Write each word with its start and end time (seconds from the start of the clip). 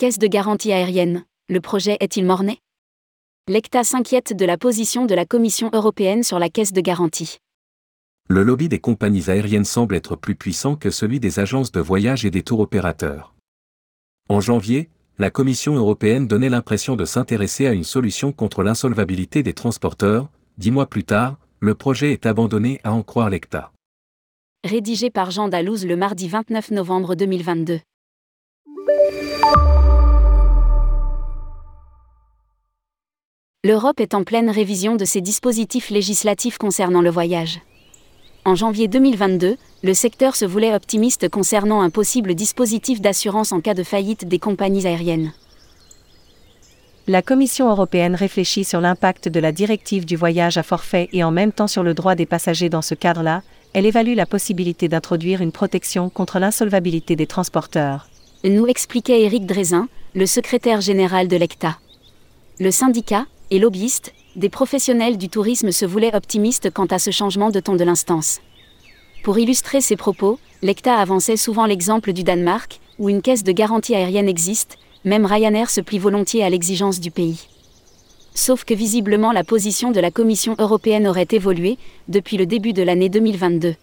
Caisse 0.00 0.18
de 0.18 0.28
garantie 0.28 0.72
aérienne, 0.72 1.26
le 1.50 1.60
projet 1.60 1.98
est-il 2.00 2.24
mort-né 2.24 2.58
L'ECTA 3.48 3.84
s'inquiète 3.84 4.32
de 4.34 4.46
la 4.46 4.56
position 4.56 5.04
de 5.04 5.14
la 5.14 5.26
Commission 5.26 5.68
européenne 5.74 6.22
sur 6.22 6.38
la 6.38 6.48
caisse 6.48 6.72
de 6.72 6.80
garantie. 6.80 7.36
Le 8.26 8.42
lobby 8.42 8.70
des 8.70 8.78
compagnies 8.78 9.28
aériennes 9.28 9.66
semble 9.66 9.94
être 9.94 10.16
plus 10.16 10.36
puissant 10.36 10.74
que 10.74 10.88
celui 10.90 11.20
des 11.20 11.38
agences 11.38 11.70
de 11.70 11.82
voyage 11.82 12.24
et 12.24 12.30
des 12.30 12.42
tours 12.42 12.60
opérateurs. 12.60 13.34
En 14.30 14.40
janvier, 14.40 14.88
la 15.18 15.28
Commission 15.28 15.74
européenne 15.74 16.26
donnait 16.26 16.48
l'impression 16.48 16.96
de 16.96 17.04
s'intéresser 17.04 17.66
à 17.66 17.74
une 17.74 17.84
solution 17.84 18.32
contre 18.32 18.62
l'insolvabilité 18.62 19.42
des 19.42 19.52
transporteurs, 19.52 20.30
dix 20.56 20.70
mois 20.70 20.86
plus 20.86 21.04
tard, 21.04 21.36
le 21.58 21.74
projet 21.74 22.12
est 22.12 22.24
abandonné 22.24 22.80
à 22.84 22.94
en 22.94 23.02
croire 23.02 23.28
l'ECTA. 23.28 23.70
Rédigé 24.64 25.10
par 25.10 25.30
Jean 25.30 25.48
Dalouse 25.48 25.84
le 25.84 25.96
mardi 25.96 26.26
29 26.26 26.70
novembre 26.70 27.16
2022. 27.16 27.80
L'Europe 33.62 34.00
est 34.00 34.14
en 34.14 34.24
pleine 34.24 34.48
révision 34.48 34.96
de 34.96 35.04
ses 35.04 35.20
dispositifs 35.20 35.90
législatifs 35.90 36.56
concernant 36.56 37.02
le 37.02 37.10
voyage. 37.10 37.60
En 38.46 38.54
janvier 38.54 38.88
2022, 38.88 39.58
le 39.82 39.92
secteur 39.94 40.34
se 40.34 40.46
voulait 40.46 40.74
optimiste 40.74 41.28
concernant 41.28 41.82
un 41.82 41.90
possible 41.90 42.34
dispositif 42.34 43.02
d'assurance 43.02 43.52
en 43.52 43.60
cas 43.60 43.74
de 43.74 43.82
faillite 43.82 44.26
des 44.26 44.38
compagnies 44.38 44.86
aériennes. 44.86 45.34
La 47.06 47.20
Commission 47.20 47.68
européenne 47.68 48.14
réfléchit 48.14 48.64
sur 48.64 48.80
l'impact 48.80 49.28
de 49.28 49.40
la 49.40 49.52
directive 49.52 50.06
du 50.06 50.16
voyage 50.16 50.56
à 50.56 50.62
forfait 50.62 51.10
et 51.12 51.22
en 51.22 51.30
même 51.30 51.52
temps 51.52 51.68
sur 51.68 51.82
le 51.82 51.92
droit 51.92 52.14
des 52.14 52.24
passagers 52.24 52.70
dans 52.70 52.80
ce 52.80 52.94
cadre-là, 52.94 53.42
elle 53.74 53.84
évalue 53.84 54.14
la 54.14 54.24
possibilité 54.24 54.88
d'introduire 54.88 55.42
une 55.42 55.52
protection 55.52 56.08
contre 56.08 56.38
l'insolvabilité 56.38 57.14
des 57.14 57.26
transporteurs. 57.26 58.08
Nous 58.42 58.66
expliquait 58.68 59.20
Éric 59.20 59.44
Drézin, 59.44 59.86
le 60.14 60.24
secrétaire 60.24 60.80
général 60.80 61.28
de 61.28 61.36
l'ECTA. 61.36 61.76
Le 62.58 62.70
syndicat, 62.70 63.26
et 63.50 63.58
lobbyistes, 63.58 64.12
des 64.36 64.48
professionnels 64.48 65.18
du 65.18 65.28
tourisme 65.28 65.72
se 65.72 65.84
voulaient 65.84 66.14
optimistes 66.14 66.70
quant 66.70 66.86
à 66.86 66.98
ce 66.98 67.10
changement 67.10 67.50
de 67.50 67.60
ton 67.60 67.76
de 67.76 67.84
l'instance. 67.84 68.40
Pour 69.22 69.38
illustrer 69.38 69.80
ses 69.80 69.96
propos, 69.96 70.38
l'ECTA 70.62 70.94
avançait 70.94 71.36
souvent 71.36 71.66
l'exemple 71.66 72.12
du 72.12 72.22
Danemark, 72.22 72.80
où 72.98 73.08
une 73.08 73.22
caisse 73.22 73.44
de 73.44 73.52
garantie 73.52 73.94
aérienne 73.94 74.28
existe, 74.28 74.78
même 75.04 75.26
Ryanair 75.26 75.70
se 75.70 75.80
plie 75.80 75.98
volontiers 75.98 76.44
à 76.44 76.50
l'exigence 76.50 77.00
du 77.00 77.10
pays. 77.10 77.46
Sauf 78.34 78.64
que 78.64 78.74
visiblement 78.74 79.32
la 79.32 79.44
position 79.44 79.90
de 79.90 80.00
la 80.00 80.10
Commission 80.10 80.54
européenne 80.58 81.06
aurait 81.06 81.28
évolué 81.30 81.78
depuis 82.08 82.36
le 82.36 82.46
début 82.46 82.72
de 82.72 82.82
l'année 82.82 83.08
2022. 83.08 83.74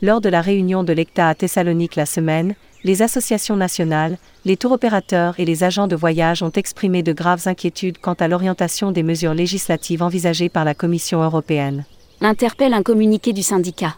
Lors 0.00 0.20
de 0.20 0.28
la 0.28 0.40
réunion 0.40 0.84
de 0.84 0.92
l'ECTA 0.92 1.28
à 1.28 1.34
Thessalonique 1.34 1.96
la 1.96 2.06
semaine, 2.06 2.54
les 2.84 3.02
associations 3.02 3.56
nationales, 3.56 4.18
les 4.44 4.56
tours 4.56 4.72
opérateurs 4.72 5.38
et 5.38 5.44
les 5.44 5.64
agents 5.64 5.88
de 5.88 5.96
voyage 5.96 6.42
ont 6.42 6.52
exprimé 6.52 7.02
de 7.02 7.12
graves 7.12 7.48
inquiétudes 7.48 7.98
quant 7.98 8.14
à 8.14 8.28
l'orientation 8.28 8.92
des 8.92 9.02
mesures 9.02 9.34
législatives 9.34 10.02
envisagées 10.02 10.48
par 10.48 10.64
la 10.64 10.74
Commission 10.74 11.22
européenne. 11.22 11.84
Interpelle 12.20 12.74
un 12.74 12.82
communiqué 12.82 13.32
du 13.32 13.42
syndicat. 13.42 13.96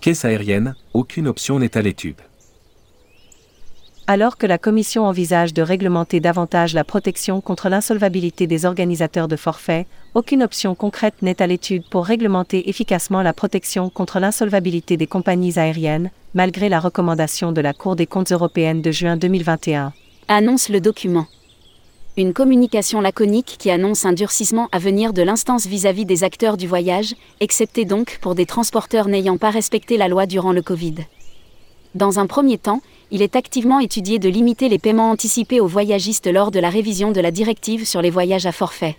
Caisse 0.00 0.24
aérienne, 0.24 0.74
aucune 0.94 1.26
option 1.26 1.58
n'est 1.58 1.76
à 1.76 1.82
l'étude. 1.82 2.16
Alors 4.06 4.38
que 4.38 4.46
la 4.46 4.56
Commission 4.56 5.04
envisage 5.04 5.52
de 5.52 5.60
réglementer 5.60 6.18
davantage 6.18 6.72
la 6.72 6.82
protection 6.82 7.42
contre 7.42 7.68
l'insolvabilité 7.68 8.46
des 8.46 8.64
organisateurs 8.64 9.28
de 9.28 9.36
forfaits, 9.36 9.86
aucune 10.14 10.42
option 10.42 10.74
concrète 10.74 11.20
n'est 11.20 11.42
à 11.42 11.46
l'étude 11.46 11.82
pour 11.90 12.06
réglementer 12.06 12.70
efficacement 12.70 13.22
la 13.22 13.34
protection 13.34 13.90
contre 13.90 14.18
l'insolvabilité 14.18 14.96
des 14.96 15.06
compagnies 15.06 15.58
aériennes, 15.58 16.10
malgré 16.34 16.68
la 16.68 16.80
recommandation 16.80 17.52
de 17.52 17.60
la 17.60 17.72
Cour 17.72 17.96
des 17.96 18.06
comptes 18.06 18.32
européenne 18.32 18.82
de 18.82 18.90
juin 18.90 19.16
2021. 19.16 19.92
Annonce 20.28 20.68
le 20.68 20.80
document. 20.80 21.26
Une 22.16 22.32
communication 22.32 23.00
laconique 23.00 23.56
qui 23.58 23.70
annonce 23.70 24.04
un 24.04 24.12
durcissement 24.12 24.68
à 24.72 24.78
venir 24.78 25.12
de 25.12 25.22
l'instance 25.22 25.66
vis-à-vis 25.66 26.04
des 26.04 26.24
acteurs 26.24 26.56
du 26.56 26.66
voyage, 26.66 27.14
excepté 27.40 27.84
donc 27.84 28.18
pour 28.20 28.34
des 28.34 28.44
transporteurs 28.44 29.08
n'ayant 29.08 29.36
pas 29.36 29.50
respecté 29.50 29.96
la 29.96 30.08
loi 30.08 30.26
durant 30.26 30.52
le 30.52 30.62
Covid. 30.62 30.96
Dans 31.94 32.18
un 32.18 32.26
premier 32.26 32.58
temps, 32.58 32.82
il 33.10 33.22
est 33.22 33.36
activement 33.36 33.80
étudié 33.80 34.18
de 34.18 34.28
limiter 34.28 34.68
les 34.68 34.78
paiements 34.78 35.10
anticipés 35.10 35.60
aux 35.60 35.66
voyagistes 35.66 36.26
lors 36.26 36.50
de 36.50 36.60
la 36.60 36.68
révision 36.70 37.12
de 37.12 37.20
la 37.20 37.30
directive 37.30 37.86
sur 37.86 38.02
les 38.02 38.10
voyages 38.10 38.46
à 38.46 38.52
forfait. 38.52 38.96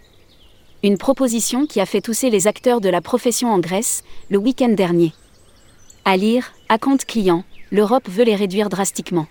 Une 0.81 0.97
proposition 0.97 1.65
qui 1.65 1.81
a 1.81 1.85
fait 1.85 2.01
tousser 2.01 2.29
les 2.29 2.47
acteurs 2.47 2.79
de 2.79 2.89
la 2.89 3.01
profession 3.01 3.51
en 3.51 3.59
Grèce 3.59 4.03
le 4.29 4.37
week-end 4.37 4.69
dernier. 4.69 5.11
À 6.11 6.17
lire, 6.17 6.53
à 6.69 6.79
compte 6.79 7.05
client, 7.05 7.43
l'Europe 7.71 8.09
veut 8.09 8.23
les 8.23 8.35
réduire 8.35 8.69
drastiquement. 8.69 9.27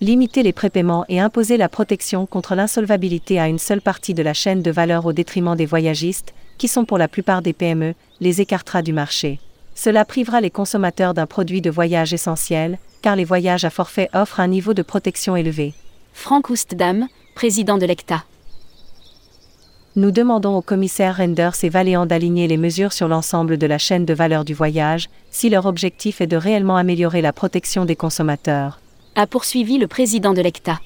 Limiter 0.00 0.42
les 0.42 0.54
prépaiements 0.54 1.04
et 1.10 1.20
imposer 1.20 1.58
la 1.58 1.68
protection 1.68 2.24
contre 2.24 2.54
l'insolvabilité 2.54 3.38
à 3.38 3.46
une 3.46 3.58
seule 3.58 3.82
partie 3.82 4.14
de 4.14 4.22
la 4.22 4.32
chaîne 4.32 4.62
de 4.62 4.70
valeur 4.70 5.04
au 5.04 5.12
détriment 5.12 5.54
des 5.54 5.66
voyagistes, 5.66 6.32
qui 6.56 6.66
sont 6.66 6.86
pour 6.86 6.96
la 6.96 7.08
plupart 7.08 7.42
des 7.42 7.52
PME, 7.52 7.92
les 8.20 8.40
écartera 8.40 8.80
du 8.80 8.94
marché. 8.94 9.38
Cela 9.74 10.06
privera 10.06 10.40
les 10.40 10.50
consommateurs 10.50 11.12
d'un 11.12 11.26
produit 11.26 11.60
de 11.60 11.68
voyage 11.70 12.14
essentiel, 12.14 12.78
car 13.02 13.14
les 13.14 13.24
voyages 13.24 13.66
à 13.66 13.70
forfait 13.70 14.08
offrent 14.14 14.40
un 14.40 14.48
niveau 14.48 14.72
de 14.72 14.80
protection 14.80 15.36
élevé. 15.36 15.74
Franck 16.14 16.48
Oustdam, 16.48 17.06
président 17.34 17.76
de 17.76 17.84
l'ECTA. 17.84 18.24
Nous 19.94 20.10
demandons 20.10 20.56
au 20.56 20.62
commissaire 20.62 21.18
Renders 21.18 21.62
et 21.62 21.68
Valéan 21.68 22.06
d'aligner 22.06 22.48
les 22.48 22.56
mesures 22.56 22.94
sur 22.94 23.08
l'ensemble 23.08 23.58
de 23.58 23.66
la 23.66 23.76
chaîne 23.76 24.06
de 24.06 24.14
valeur 24.14 24.42
du 24.42 24.54
voyage, 24.54 25.10
si 25.30 25.50
leur 25.50 25.66
objectif 25.66 26.22
est 26.22 26.26
de 26.26 26.36
réellement 26.38 26.78
améliorer 26.78 27.20
la 27.20 27.34
protection 27.34 27.84
des 27.84 27.94
consommateurs. 27.94 28.80
A 29.16 29.26
poursuivi 29.26 29.76
le 29.76 29.86
président 29.88 30.32
de 30.32 30.40
l'ECTA. 30.40 30.80